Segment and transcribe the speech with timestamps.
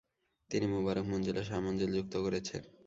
[0.51, 2.61] তিনি মুবারাক মঞ্জিল ও শাহ মঞ্জিল যুক্ত করেছেন।